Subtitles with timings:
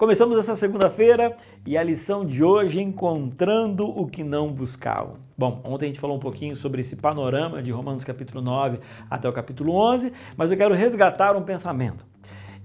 [0.00, 1.36] Começamos essa segunda-feira
[1.66, 5.16] e a lição de hoje encontrando o que não buscavam.
[5.36, 9.28] Bom, ontem a gente falou um pouquinho sobre esse panorama de Romanos capítulo 9 até
[9.28, 12.06] o capítulo 11, mas eu quero resgatar um pensamento.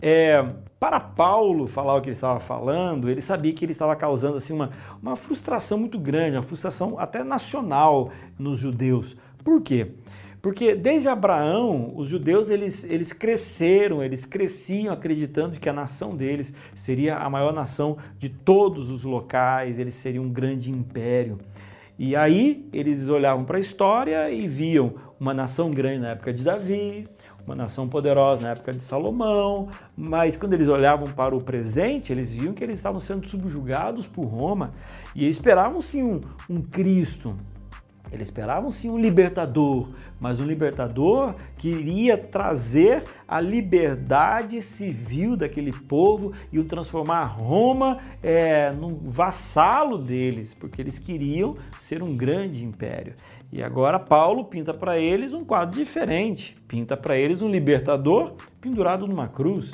[0.02, 0.46] É,
[0.80, 4.54] para Paulo falar o que ele estava falando, ele sabia que ele estava causando assim,
[4.54, 4.70] uma,
[5.02, 9.14] uma frustração muito grande, uma frustração até nacional nos judeus.
[9.44, 9.92] Por quê?
[10.46, 16.54] Porque desde Abraão, os judeus eles, eles cresceram, eles cresciam acreditando que a nação deles
[16.76, 21.40] seria a maior nação de todos os locais, eles seriam um grande império.
[21.98, 26.44] E aí eles olhavam para a história e viam uma nação grande na época de
[26.44, 27.08] Davi,
[27.44, 32.32] uma nação poderosa na época de Salomão, mas quando eles olhavam para o presente, eles
[32.32, 34.70] viam que eles estavam sendo subjugados por Roma
[35.16, 37.36] e esperavam sim um, um Cristo,
[38.16, 45.72] eles esperavam sim um libertador, mas um libertador que iria trazer a liberdade civil daquele
[45.72, 52.64] povo e o transformar Roma é, num vassalo deles, porque eles queriam ser um grande
[52.64, 53.14] império.
[53.52, 59.08] E agora Paulo pinta para eles um quadro diferente, pinta para eles um libertador pendurado
[59.08, 59.72] numa cruz.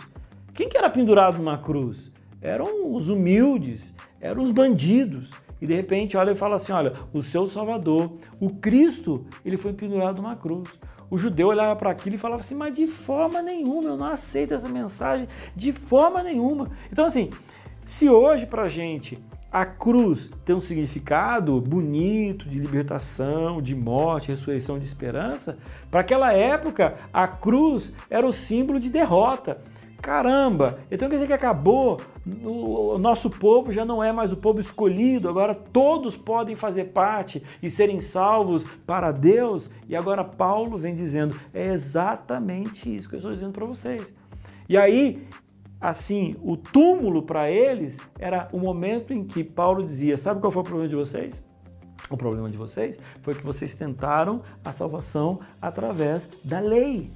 [0.53, 2.11] Quem que era pendurado numa cruz?
[2.41, 5.31] Eram os humildes, eram os bandidos,
[5.61, 9.71] e de repente olha e fala assim: olha, o seu Salvador, o Cristo, ele foi
[9.73, 10.67] pendurado numa cruz.
[11.09, 14.53] O judeu olhava para aquilo e falava assim: mas de forma nenhuma, eu não aceito
[14.53, 16.65] essa mensagem, de forma nenhuma.
[16.91, 17.29] Então, assim,
[17.85, 19.17] se hoje para a gente
[19.51, 25.57] a cruz tem um significado bonito de libertação, de morte, ressurreição, de esperança,
[25.89, 29.59] para aquela época a cruz era o símbolo de derrota.
[30.01, 32.01] Caramba, então quer dizer que acabou,
[32.43, 37.43] o nosso povo já não é mais o povo escolhido, agora todos podem fazer parte
[37.61, 39.69] e serem salvos para Deus.
[39.87, 44.11] E agora Paulo vem dizendo: é exatamente isso que eu estou dizendo para vocês.
[44.67, 45.27] E aí,
[45.79, 50.63] assim, o túmulo para eles era o momento em que Paulo dizia: sabe qual foi
[50.63, 51.43] o problema de vocês?
[52.09, 57.09] O problema de vocês foi que vocês tentaram a salvação através da lei.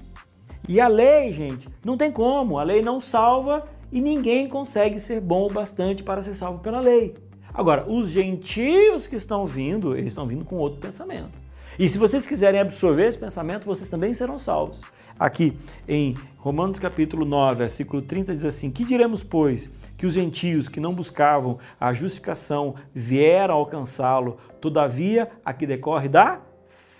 [0.68, 2.58] E a lei, gente, não tem como.
[2.58, 6.80] A lei não salva e ninguém consegue ser bom o bastante para ser salvo pela
[6.80, 7.14] lei.
[7.54, 11.38] Agora, os gentios que estão vindo, eles estão vindo com outro pensamento.
[11.78, 14.80] E se vocês quiserem absorver esse pensamento, vocês também serão salvos.
[15.18, 20.68] Aqui em Romanos capítulo 9, versículo 30 diz assim: "Que diremos, pois, que os gentios
[20.68, 26.42] que não buscavam a justificação vieram alcançá-lo, todavia a que decorre da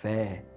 [0.00, 0.55] fé."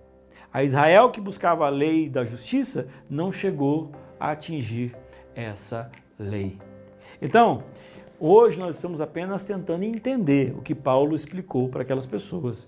[0.51, 4.95] A Israel que buscava a lei da justiça não chegou a atingir
[5.35, 6.57] essa lei.
[7.21, 7.63] Então,
[8.19, 12.67] hoje nós estamos apenas tentando entender o que Paulo explicou para aquelas pessoas.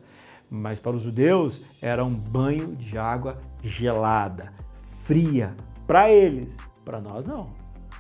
[0.50, 4.54] Mas para os judeus era um banho de água gelada,
[5.04, 5.56] fria,
[5.88, 6.54] para eles.
[6.86, 7.50] Para nós não.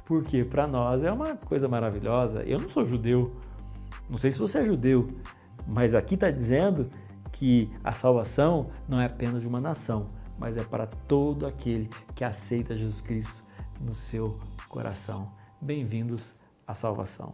[0.06, 2.44] Porque para nós é uma coisa maravilhosa.
[2.44, 3.34] Eu não sou judeu.
[4.10, 5.08] Não sei se você é judeu,
[5.66, 6.90] mas aqui está dizendo
[7.42, 10.06] que a salvação não é apenas de uma nação,
[10.38, 13.44] mas é para todo aquele que aceita Jesus Cristo
[13.80, 14.38] no seu
[14.70, 15.32] coração.
[15.60, 16.36] Bem-vindos
[16.68, 17.34] à salvação.